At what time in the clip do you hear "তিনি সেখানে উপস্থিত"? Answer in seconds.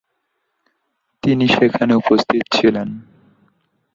1.23-2.43